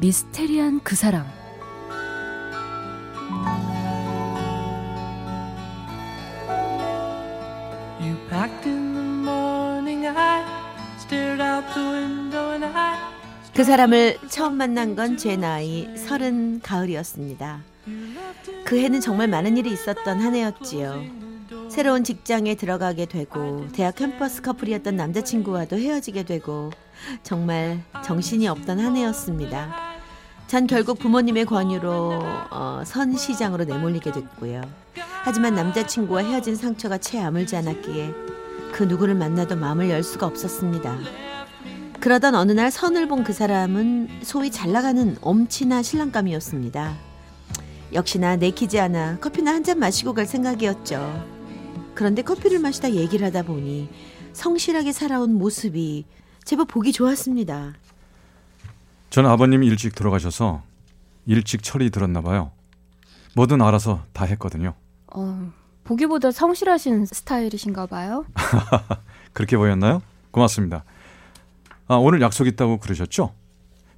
[0.00, 1.26] 미스테리한 그 사람
[8.00, 10.44] You packed in the morning, I
[11.00, 12.96] stared out the window and I
[13.54, 17.60] 그 사람을 처음 만난 건 제 나이 서른 가을이었습니다.
[18.64, 21.02] 그 해는 정말 많은 일이 있었던 한 해였지요.
[21.68, 26.70] 새로운 직장에 들어가게 되고 대학 캠퍼스 커플이었던 남자친구와도 헤어지게 되고
[27.24, 29.87] 정말 정신이 없던 한 해였습니다.
[30.48, 34.62] 전 결국 부모님의 권유로 어, 선 시장으로 내몰리게 됐고요.
[35.22, 38.14] 하지만 남자친구와 헤어진 상처가 채 아물지 않았기에
[38.72, 40.96] 그 누구를 만나도 마음을 열 수가 없었습니다.
[42.00, 46.96] 그러던 어느 날 선을 본 그 사람은 소위 잘 나가는 엄친아 신랑감이었습니다.
[47.92, 51.26] 역시나 내키지 않아 커피나 한 잔 마시고 갈 생각이었죠.
[51.94, 53.90] 그런데 커피를 마시다 얘기를 하다 보니
[54.32, 56.06] 성실하게 살아온 모습이
[56.44, 57.74] 제법 보기 좋았습니다.
[59.10, 60.62] 전 아버님이 일찍 들어가셔서
[61.26, 62.52] 일찍 철이 들었나 봐요.
[63.34, 64.74] 뭐든 알아서 다 했거든요.
[65.14, 65.52] 어,
[65.84, 68.26] 보기보다 성실하신 스타일이신가 봐요.
[69.32, 70.02] 그렇게 보였나요?
[70.30, 70.84] 고맙습니다.
[71.86, 73.34] 아, 오늘 약속 있다고 그러셨죠?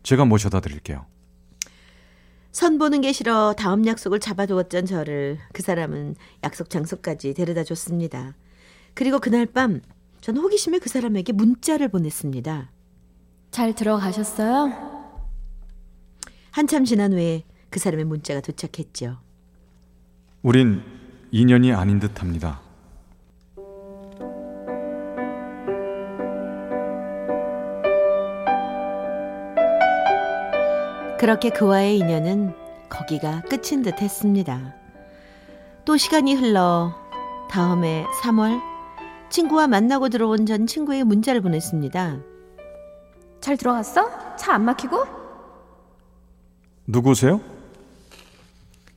[0.03, 1.06] 제가 모셔다 드릴게요.
[2.53, 8.34] 선 보는 게 싫어 다음 약속을 잡아두었던 저를 그 사람은 약속 장소까지 데려다 줬습니다.
[8.94, 9.81] 그리고 그날 밤
[10.20, 12.70] 전 호기심에 그 사람에게 문자를 보냈습니다.
[13.50, 14.90] 잘 들어가셨어요?
[16.50, 19.19] 한참 지난 후에 그 사람의 문자가 도착했죠.
[20.43, 20.83] 우린
[21.31, 22.61] 인연이 아닌 듯 합니다.
[31.19, 32.55] 그렇게 그와의 인연은
[32.88, 34.75] 거기가 끝인 듯 했습니다.
[35.84, 36.94] 또 시간이 흘러
[37.50, 38.61] 다음해 3월
[39.28, 42.19] 친구와 만나고 들어온 전 친구에게 문자를 보냈습니다.
[43.41, 44.37] 잘 들어갔어?
[44.37, 45.19] 차 안 막히고?
[46.91, 47.41] 누구세요?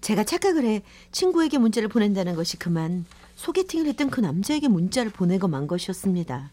[0.01, 0.81] 제가 착각을 해
[1.11, 3.05] 친구에게 문자를 보낸다는 것이 그만
[3.35, 6.51] 소개팅을 했던 그 남자에게 문자를 보내고 만 것이었습니다.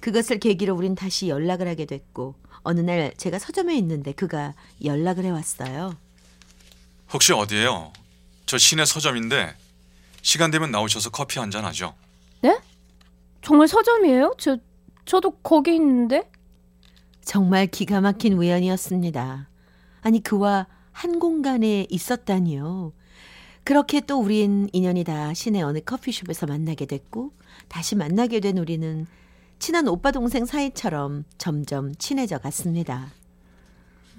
[0.00, 5.96] 그것을 계기로 우린 다시 연락을 하게 됐고 어느 날 제가 서점에 있는데 그가 연락을 해왔어요.
[7.12, 7.92] 혹시 어디에요?
[8.46, 9.54] 저 시내 서점인데
[10.22, 11.94] 시간 되면 나오셔서 커피 한 잔 하죠.
[12.40, 12.58] 네?
[13.42, 14.34] 정말 서점이에요?
[14.38, 14.56] 저
[15.04, 16.30] 저도 거기 있는데.
[17.24, 19.48] 정말 기가 막힌 우연이었습니다.
[20.02, 22.92] 아니 그와 한 공간에 있었다니요.
[23.64, 27.32] 그렇게 또 우린 인연이 다 시내 어느 커피숍에서 만나게 됐고
[27.68, 29.06] 다시 만나게 된 우리는
[29.58, 33.06] 친한 오빠 동생 사이처럼 점점 친해져 갔습니다.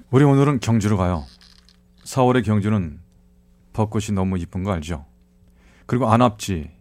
[0.10, 1.26] 우리 오늘은 경주로 가요.
[2.06, 3.00] 4월의 경주는
[3.74, 5.06] 벚꽃이 너무 이쁜 거 알죠?
[5.86, 6.72] 그리고 안압지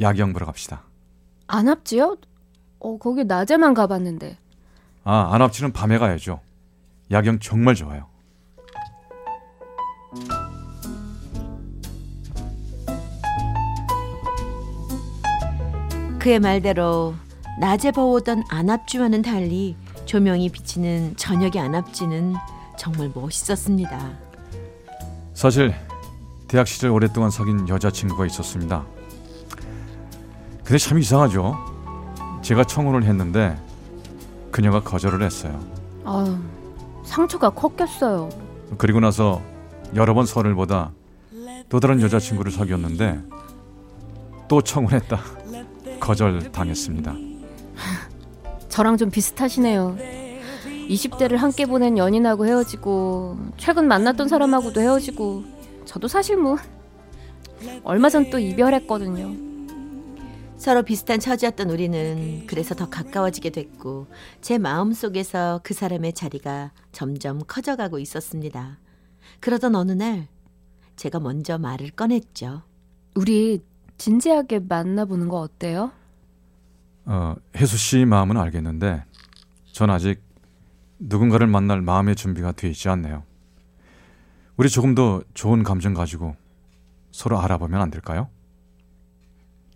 [0.00, 0.84] 야경 보러 갑시다.
[1.46, 2.18] 안압지요?
[2.80, 4.36] 어, 거기 낮에만 가봤는데.
[5.04, 6.40] 아, 안압지는 밤에 가야죠.
[7.10, 8.06] 야경 정말 좋아요.
[16.28, 17.14] 그의 말대로
[17.58, 22.34] 낮에 버오던 안압지와는 달리 조명이 비치는 저녁의 안압지는
[22.76, 24.10] 정말 멋있었습니다.
[25.32, 25.74] 사실
[26.46, 28.84] 대학 시절 오랫동안 사귄 여자친구가 있었습니다.
[30.64, 31.56] 근데 참 이상하죠.
[32.42, 33.56] 제가 청혼을 했는데
[34.50, 35.58] 그녀가 거절을 했어요.
[36.04, 36.38] 아,
[37.04, 38.28] 상처가 컸겠어요.
[38.76, 39.40] 그리고 나서
[39.94, 40.92] 여러 번 선을 보다
[41.70, 43.18] 또 다른 여자친구를 사귀었는데
[44.46, 45.37] 또 청혼했다
[46.00, 47.14] 거절 당했습니다.
[48.68, 49.96] 저랑 좀 비슷하시네요.
[50.88, 55.44] 20대를 함께 보낸 연인하고 헤어지고 최근 만났던 사람하고도 헤어지고
[55.84, 56.56] 저도 사실 뭐
[57.84, 59.48] 얼마 전 또 이별했거든요.
[60.56, 64.06] 서로 비슷한 처지였던 우리는 그래서 더 가까워지게 됐고
[64.40, 68.78] 제 마음 속에서 그 사람의 자리가 점점 커져가고 있었습니다.
[69.40, 70.26] 그러던 어느 날
[70.96, 72.62] 제가 먼저 말을 꺼냈죠.
[73.14, 73.60] 우리
[73.98, 75.92] 진지하게 만나보는 거 어때요?
[77.04, 79.04] 어, 혜수 씨 마음은 알겠는데
[79.72, 80.22] 전 아직
[80.98, 83.24] 누군가를 만날 마음의 준비가 돼 있지 않네요.
[84.56, 86.34] 우리 조금 더 좋은 감정 가지고
[87.12, 88.28] 서로 알아보면 안 될까요?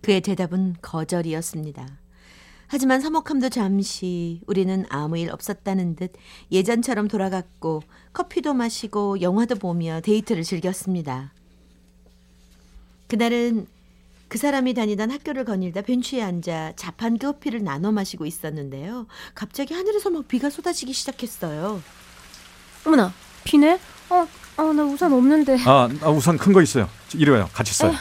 [0.02, 1.86] 그의 대답은 거절이었습니다.
[2.66, 6.12] 하지만 서먹함도 잠시 우리는 아무 일 없었다는 듯
[6.50, 7.82] 예전처럼 돌아갔고
[8.12, 11.32] 커피도 마시고 영화도 보며 데이트를 즐겼습니다.
[13.08, 13.66] 그날은
[14.32, 19.06] 그 사람이 다니던 학교를 거닐다 벤치에 앉아 자판 커피를 나눠 마시고 있었는데요.
[19.34, 21.82] 갑자기 하늘에서 막 비가 쏟아지기 시작했어요.
[22.87, 23.12] 어머나
[23.44, 23.79] 비네?
[24.08, 24.26] 어,
[24.56, 25.58] 어, 나 우산 없는데.
[25.67, 26.88] 아, 아 우산 큰 거 있어요.
[27.14, 27.50] 이리 와요.
[27.52, 27.93] 같이 써요.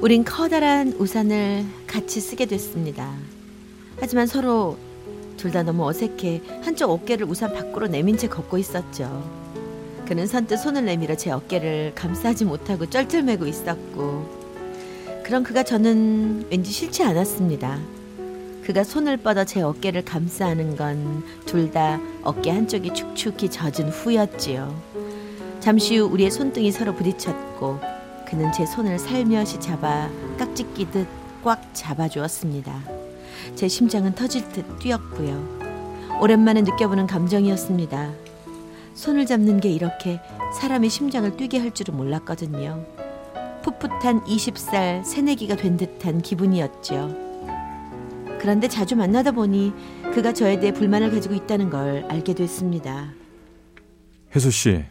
[0.00, 3.14] 우린 커다란 우산을 같이 쓰게 됐습니다.
[4.00, 4.76] 하지만 서로
[5.36, 9.43] 둘 다 너무 어색해 한쪽 어깨를 우산 밖으로 내민 채 걷고 있었죠.
[10.06, 14.44] 그는 선뜻 손을 내밀어 제 어깨를 감싸지 못하고 쩔쩔매고 있었고
[15.24, 17.78] 그런 그가 저는 왠지 싫지 않았습니다.
[18.64, 24.74] 그가 손을 뻗어 제 어깨를 감싸는 건 둘 다 어깨 한쪽이 축축히 젖은 후였지요.
[25.60, 27.80] 잠시 후 우리의 손등이 서로 부딪혔고
[28.28, 31.06] 그는 제 손을 살며시 잡아 깍지 끼듯
[31.42, 32.82] 꽉 잡아주었습니다.
[33.54, 36.18] 제 심장은 터질 듯 뛰었고요.
[36.20, 38.23] 오랜만에 느껴보는 감정이었습니다.
[38.94, 40.20] 손을 잡는 게 이렇게
[40.60, 42.84] 사람의 심장을 뛰게 할 줄은 몰랐거든요.
[43.62, 47.22] 풋풋한 20살 새내기가 된 듯한 기분이었죠.
[48.40, 49.72] 그런데 자주 만나다 보니
[50.12, 53.10] 그가 저에 대해 불만을 가지고 있다는 걸 알게 됐습니다.
[54.34, 54.84] 혜수 씨,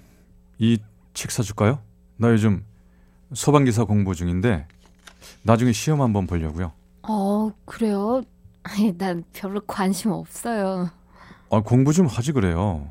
[0.60, 0.78] 이
[1.14, 1.80] 책 사줄까요?
[2.18, 2.66] 나 요즘
[3.34, 4.66] 소방기사 공부 중인데
[5.44, 6.72] 나중에 시험 한번 보려고요.
[7.08, 8.24] 어, 그래요?
[8.64, 10.90] 아니, 난 별로 관심 없어요.
[11.52, 12.90] 아, 공부 좀 하지 그래요.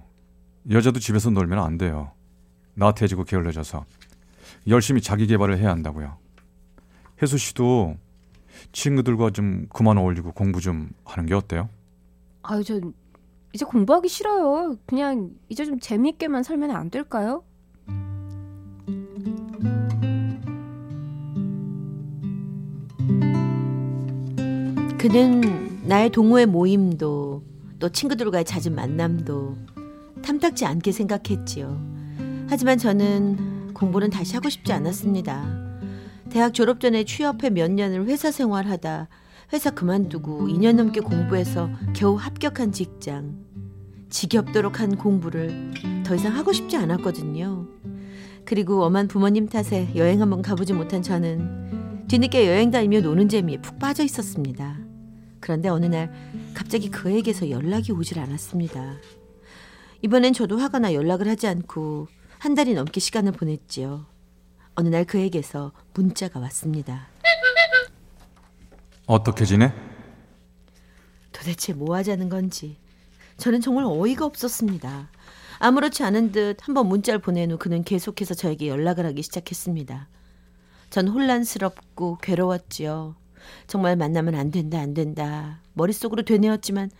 [0.70, 2.12] 여자도 집에서 놀면 안 돼요.
[2.74, 3.84] 나태해지고 게을러져서
[4.68, 6.16] 열심히 자기 개발을 해야 한다고요.
[7.20, 7.96] 혜수 씨도
[8.72, 11.68] 친구들과 좀 그만 어울리고 공부 좀 하는 게 어때요?
[12.42, 12.80] 아유, 저
[13.52, 14.76] 이제 공부하기 싫어요.
[14.86, 17.44] 그냥 이제 좀 재미있게만 살면 안 될까요?
[24.98, 27.42] 그는 나의 동호회 모임도
[27.80, 29.56] 또 친구들과의 잦은 만남도
[30.22, 31.80] 탐탁지 않게 생각했지요.
[32.48, 35.62] 하지만 저는 공부는 다시 하고 싶지 않았습니다.
[36.30, 39.08] 대학 졸업 전에 취업해 몇 년을 회사 생활하다
[39.52, 43.36] 회사 그만두고 2년 넘게 공부해서 겨우 합격한 직장.
[44.08, 45.72] 지겹도록 한 공부를
[46.04, 47.66] 더 이상 하고 싶지 않았거든요.
[48.44, 53.78] 그리고 엄한 부모님 탓에 여행 한번 가보지 못한 저는 뒤늦게 여행 다니며 노는 재미에 푹
[53.78, 54.78] 빠져 있었습니다.
[55.40, 56.12] 그런데 어느 날
[56.54, 58.94] 갑자기 그에게서 연락이 오질 않았습니다.
[60.02, 62.08] 이번엔 저도 화가 나 연락을 하지 않고
[62.38, 64.04] 한 달이 넘게 시간을 보냈지요.
[64.74, 67.08] 어느 날 그에게서 문자가 왔습니다.
[69.06, 69.72] 어떻게 지내?
[71.30, 72.78] 도대체 뭐 하자는 건지
[73.36, 75.08] 저는 정말 어이가 없었습니다.
[75.58, 80.08] 아무렇지 않은 듯 한번 문자를 보낸 후 그는 계속해서 저에게 연락을 하기 시작했습니다.
[80.90, 83.14] 전 혼란스럽고 괴로웠지요.
[83.68, 85.60] 정말 만나면 안 된다, 안 된다.
[85.74, 86.90] 머릿속으로 되뇌었지만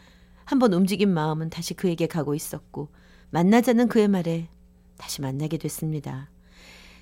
[0.53, 2.89] 한번 움직인 마음은 다시 그에게 가고 있었고
[3.31, 4.49] 만나자는 그의 말에
[4.99, 6.31] 다시 만나게 됐습니다.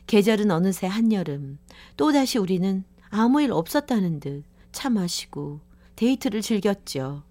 [0.07, 1.59] 계절은 어느새 한여름.
[1.97, 5.61] 또다시 우리는 아무 일 없었다는 듯 차 마시고
[5.97, 7.23] 데이트를 즐겼죠.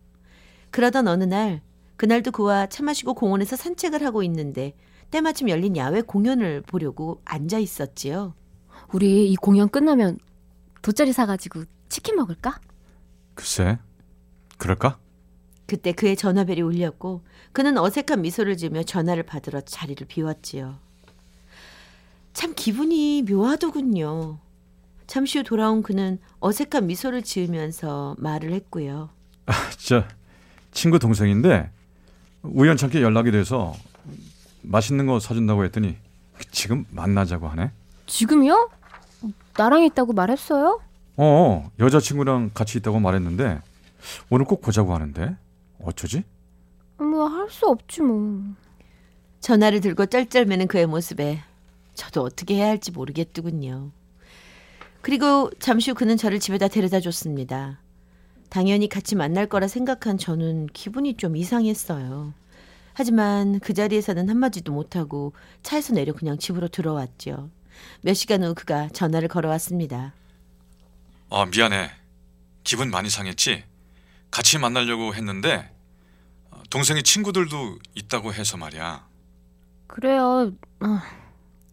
[0.71, 1.61] 그러던 어느 날
[1.95, 4.73] 그날도 그와 차 마시고 공원에서 산책을 하고 있는데
[5.11, 8.35] 때마침 열린 야외 공연을 보려고 앉아 있었지요.
[8.93, 10.17] 우리 이 공연 끝나면
[10.81, 12.59] 돗자리 사가지고 치킨 먹을까?
[13.33, 13.79] 글쎄,
[14.57, 14.99] 그럴까?
[15.69, 17.21] 그때 그의 전화벨이 울렸고
[17.51, 20.77] 그는 어색한 미소를 지으며 전화를 받으러 자리를 비웠지요.
[22.33, 24.39] 참 기분이 묘하더군요.
[25.05, 29.09] 잠시 후 돌아온 그는 어색한 미소를 지으면서 말을 했고요.
[29.45, 30.03] 아, 저
[30.71, 31.69] 친구 동생인데
[32.41, 33.75] 우연찮게 연락이 돼서
[34.63, 35.97] 맛있는 거 사준다고 했더니
[36.49, 37.69] 지금 만나자고 하네.
[38.07, 38.71] 지금요?
[39.55, 40.81] 나랑 있다고 말했어요?
[41.17, 43.61] 어, 여자친구랑 같이 있다고 말했는데
[44.31, 45.35] 오늘 꼭 보자고 하는데
[45.79, 46.23] 어쩌지?
[46.97, 48.41] 뭐 할 수 없지 뭐.
[49.39, 51.41] 전화를 들고 쩔쩔매는 그의 모습에
[51.93, 53.91] 저도 어떻게 해야 할지 모르겠더군요.
[55.01, 57.79] 그리고 잠시 후 그는 저를 집에다 데려다 줬습니다.
[58.49, 62.33] 당연히 같이 만날 거라 생각한 저는 기분이 좀 이상했어요.
[62.93, 65.31] 하지만 그 자리에서는 한마디도 못하고
[65.63, 67.49] 차에서 내려 그냥 집으로 들어왔죠.
[68.01, 70.13] 몇 시간 후 그가 전화를 걸어왔습니다.
[71.29, 71.91] 아, 미안해.
[72.65, 73.63] 기분 많이 상했지?
[74.31, 75.71] 같이 만나려고 했는데
[76.51, 79.07] 어, 동생이 친구들도 있다고 해서 말이야.
[79.87, 80.51] 그래요.
[80.81, 81.03] 아,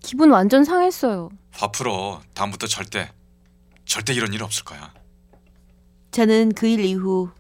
[0.01, 1.29] 기분 완전 상했어요.
[1.53, 2.21] 화 풀어.
[2.35, 3.11] 다음부터 절대
[3.85, 4.93] 절대 이런 일 없을 거야.
[6.11, 7.31] 저는 그 일 이후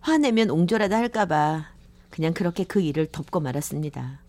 [0.00, 1.66] 화내면 옹졸하다 할까봐
[2.10, 4.20] 그냥 그렇게 그 일을 덮고 말았습니다.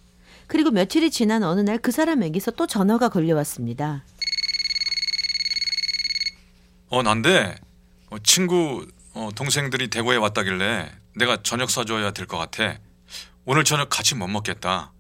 [0.47, 4.03] 그리고 며칠이 지난 어느 날 그 사람에게서 또 전화가 걸려왔습니다.
[6.89, 7.55] 어 난데
[8.09, 8.85] 어, 친구
[9.17, 12.77] 어, 동생들이 대구에 왔다길래 내가 저녁 사줘야 될 것 같아.
[13.45, 14.91] 오늘 저녁 같이 못 먹겠다.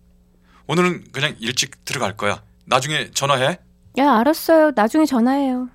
[0.65, 2.41] 오늘은 그냥 일찍 들어갈 거야.
[2.65, 3.59] 나중에 전화해.
[3.99, 4.71] 야, 알았어요.
[4.75, 5.69] 나중에 전화해요.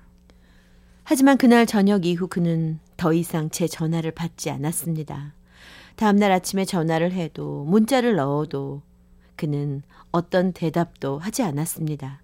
[1.05, 5.33] 하지만 그날 저녁 이후 그는 더 이상 제 전화를 받지 않았습니다.
[5.95, 8.81] 다음날 아침에 전화를 해도 문자를 넣어도
[9.37, 12.21] 그는 어떤 대답도 하지 않았습니다.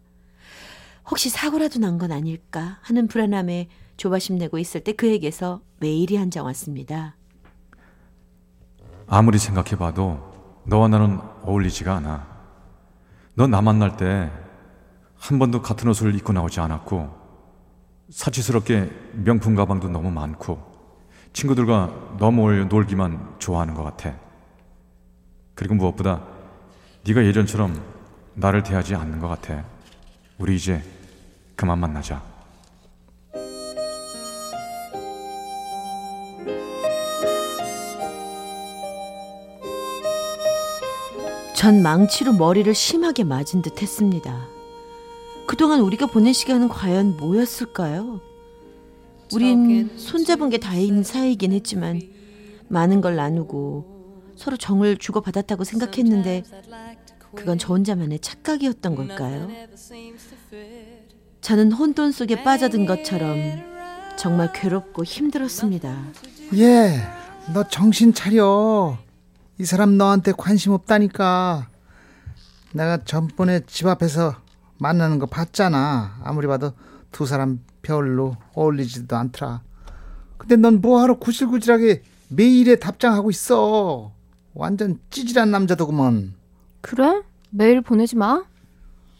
[1.10, 6.46] 혹시 사고라도 난 건 아닐까 하는 불안함에 조바심 내고 있을 때 그에게서 메일이 한 장
[6.46, 7.16] 왔습니다.
[9.08, 12.28] 아무리 생각해봐도 너와 나는 어울리지가 않아.
[13.36, 14.32] 넌나 만날 때
[15.18, 17.10] 한 번도 같은 옷을 입고 나오지 않았고
[18.10, 20.58] 사치스럽게 명품 가방도 너무 많고
[21.34, 24.16] 친구들과 너무 놀기만 좋아하는 것 같아.
[25.56, 26.24] 그리고 무엇보다
[27.06, 27.84] 네가 예전처럼
[28.36, 29.66] 나를 대하지 않는 것 같아.
[30.38, 30.82] 우리 이제
[31.58, 32.24] 그만 만나자.
[41.60, 44.48] 전 망치로 머리를 심하게 맞은 듯 했습니다.
[45.46, 48.22] 그동안 우리가 보낸 시간은 과연 뭐였을까요?
[49.34, 52.02] 우린 손잡은 게 다인 사이이긴 했지만
[52.70, 56.44] 많은 걸 나누고 서로 정을 주고받았다고 생각했는데
[57.36, 59.50] 그건 저 혼자만의 착각이었던 걸까요?
[61.42, 63.36] 저는 혼돈 속에 빠져든 것처럼
[64.16, 66.06] 정말 괴롭고 힘들었습니다.
[66.56, 67.02] 예,
[67.54, 69.09] 너 정신 차려.
[69.60, 71.68] 이 사람 너한테 관심 없다니까.
[72.72, 74.36] 내가 전번에 집 앞에서
[74.78, 76.22] 만나는 거 봤잖아.
[76.24, 76.72] 아무리 봐도
[77.12, 79.62] 두 사람 별로 어울리지도 않더라.
[80.38, 84.14] 근데 넌 뭐하러 구질구질하게 메일에 답장하고 있어.
[84.54, 86.36] 완전 찌질한 남자더구먼.
[86.80, 87.22] 그래?
[87.50, 88.46] 메일 보내지 마.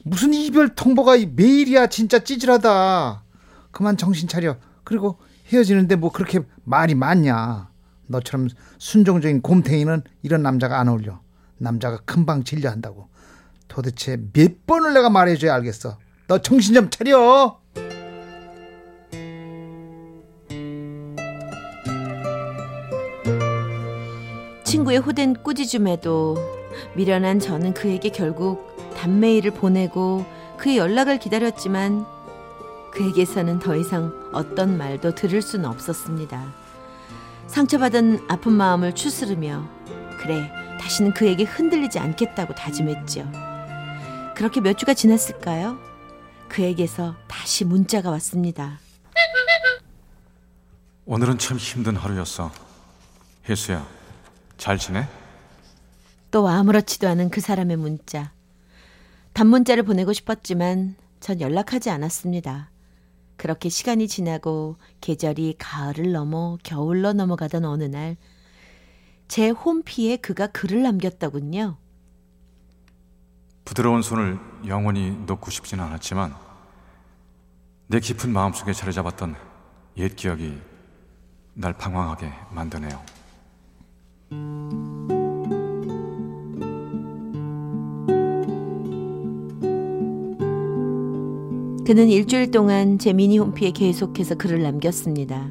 [0.06, 3.24] 무슨 이별 통보가 이 메일이야 진짜 찌질하다.
[3.72, 4.56] 그만 정신 차려.
[4.86, 5.18] 그리고
[5.52, 7.69] 헤어지는데 뭐 그렇게 말이 많냐.
[8.10, 11.22] 너처럼 순종적인 곰탱이는 이런 남자가 안 어울려.
[11.58, 13.08] 남자가 금방 질려한다고.
[13.68, 15.98] 도대체 몇 번을 내가 말해줘야 알겠어.
[16.28, 17.60] 너 정신 좀 차려.
[24.64, 26.38] 친구의 호된 꾸짖음에도
[26.96, 30.26] 미련한 저는 그에게 결국 단메일을 보내고
[30.58, 32.06] 그의 연락을 기다렸지만
[32.92, 36.59] 그에게서는 더 이상 어떤 말도 들을 수는 없었습니다.
[37.50, 39.68] 상처받은 아픈 마음을 추스르며
[40.20, 43.30] 그래 다시는 그에게 흔들리지 않겠다고 다짐했죠.
[44.36, 45.78] 그렇게 몇 주가 지났을까요?
[46.48, 48.80] 그에게서 다시 문자가 왔습니다.
[51.06, 52.52] 오늘은 참 힘든 하루였어.
[53.50, 53.86] 혜수야,
[54.58, 55.08] 잘 지내?
[56.30, 58.32] 또 아무렇지도 않은 그 사람의 문자.
[59.34, 62.70] 단문자를 보내고 싶었지만 전 연락하지 않았습니다.
[63.40, 68.18] 그렇게 시간이 지나고 계절이 가을을 넘어 겨울로 넘어가던 어느 날,
[69.30, 71.78] 제 홈피에 그가 글을 남겼더군요.
[73.64, 76.36] 부드러운 손을 영원히 놓고 싶지는 않았지만
[77.88, 79.36] 내 깊은 마음속에 자리 잡았던
[79.98, 80.60] 옛 기억이
[81.54, 83.02] 날 방황하게 만드네요.
[91.90, 95.50] 그는 일주일 동안 제 미니 홈피에 계속해서 글을 남겼습니다.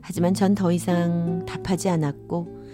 [0.00, 2.64] 하지만 전 더 이상 답하지 않았고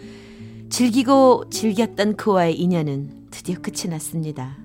[0.71, 4.57] 즐기고 즐겼던 그와의 인연은 드디어 끝이 났습니다.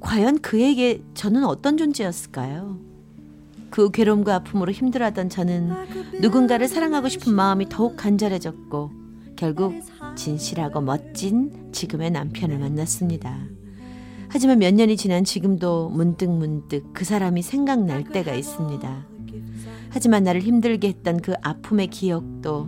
[0.00, 2.78] 과연 그에게 저는 어떤 존재였을까요?
[3.70, 5.70] 그 괴로움과 아픔으로 힘들어하던 저는
[6.20, 8.90] 누군가를 사랑하고 싶은 마음이 더욱 간절해졌고
[9.36, 9.72] 결국
[10.16, 13.61] 진실하고 멋진 지금의 남편을 만났습니다.
[14.32, 19.06] 하지만 몇 년이 지난 지금도 문득 문득 그 사람이 생각날 때가 있습니다.
[19.90, 22.66] 하지만 나를 힘들게 했던 그 아픔의 기억도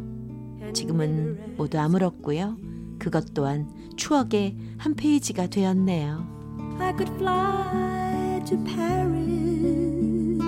[0.75, 2.59] 지금은 모두 아물었고요.
[2.99, 6.27] 그것 또한 추억의 한 페이지가 되었네요.
[6.79, 10.45] I could fly to Paris.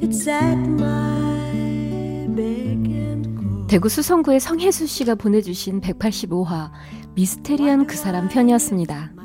[0.00, 3.66] It's at my beck and call.
[3.68, 6.72] 대구 수성구의 성혜수 씨가 보내주신 185화
[7.14, 9.19] 미스테리한 그 사람 편이었습니다.